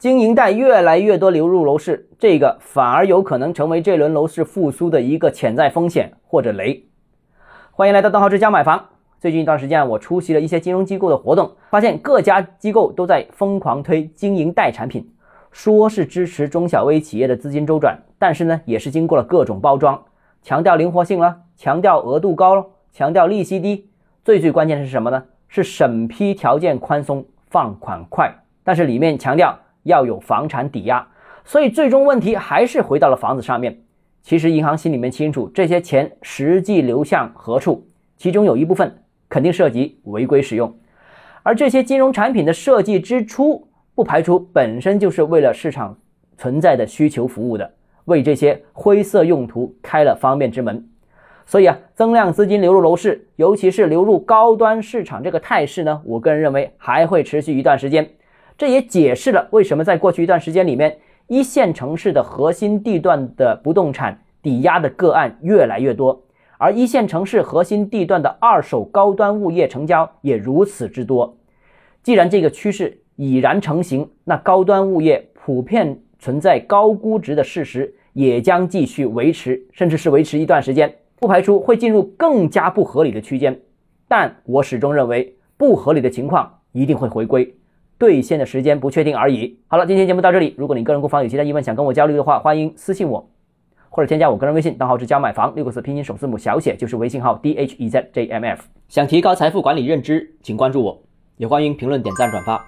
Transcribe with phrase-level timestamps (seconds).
[0.00, 6.86] 经营贷越来越多流入楼市，这个反而有可能成为这轮楼市复苏的一个潜在风险或者雷。
[7.70, 8.82] 欢迎来到邓浩之家买房。
[9.20, 15.06] 最近一段时间，我出席了一些金融机构的活动，发现各家机构都在疯狂推经营贷产品，
[15.50, 20.02] 说是支持中小微企业的资金周转，但是呢，也是经过了各种包装，
[20.42, 23.90] 强调灵活性了，强调额度高了，强调利息低，
[24.24, 25.24] 最最关键的是什么呢？
[25.48, 29.58] 是审批条件宽松，放款快，但是里面强调。
[29.82, 31.06] 要有房产抵押，
[31.44, 33.80] 所以最终问题还是回到了房子上面。
[34.22, 40.74] 其实银行心里面清楚，这些钱实际流向何处，其中有一部分肯定涉及违规使用。
[41.42, 45.96] 而这些金融产品的设计之初，不排除本身就是为了市场
[46.36, 47.72] 存在的需求服务的，
[48.04, 50.86] 为这些灰色用途开了方便之门。
[51.46, 58.08] 所以啊，增量资金流入楼市，尤其是流入高端市场这个态势呢，我个人认为还会持续一段时间。
[58.60, 66.22] 这也解释了为什么在过去一段时间里面，一线城市的核心地段的不动产抵押的个案越来越多，
[66.58, 71.38] 而一线城市核心地段的二手高端物业成交也如此之多。
[72.02, 83.58] 既然这个趋势已然成型，那高端物业普遍存在高估值的事实也将继续维持，甚至是维持一段时间，不排除会进入更加不合理的区间。
[84.06, 87.54] 但我始终认为，不合理的情况一定会回归。
[88.00, 89.58] 兑现的时间不确定而已。
[89.68, 90.54] 好了，今天节目到这里。
[90.56, 93.28] 如果你个人购房有其他疑问想跟我交流的话，欢迎私信我，
[93.90, 98.64] 或者添加我个人微信，账号是加买房六个字拼音首字母小写就是微信号 d h e z j m f。
[98.88, 101.02] 想提高财富管理认知，请关注我，
[101.36, 102.64] 也欢迎评论、点赞、转发。